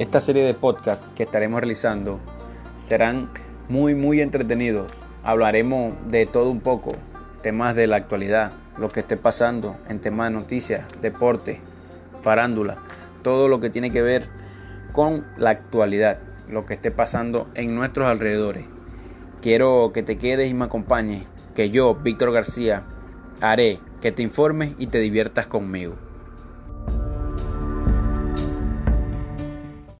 [0.00, 2.20] Esta serie de podcasts que estaremos realizando
[2.78, 3.28] serán
[3.68, 4.90] muy muy entretenidos.
[5.22, 6.92] Hablaremos de todo un poco,
[7.42, 11.60] temas de la actualidad, lo que esté pasando en temas de noticias, deporte,
[12.22, 12.78] farándula,
[13.22, 14.26] todo lo que tiene que ver
[14.92, 18.64] con la actualidad, lo que esté pasando en nuestros alrededores.
[19.42, 21.24] Quiero que te quedes y me acompañes,
[21.54, 22.84] que yo, Víctor García,
[23.42, 25.96] haré que te informes y te diviertas conmigo.